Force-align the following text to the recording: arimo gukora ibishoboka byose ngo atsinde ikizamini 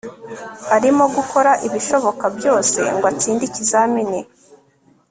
arimo 0.75 1.03
gukora 1.15 1.51
ibishoboka 1.67 2.25
byose 2.37 2.79
ngo 2.95 3.05
atsinde 3.11 3.43
ikizamini 3.47 4.19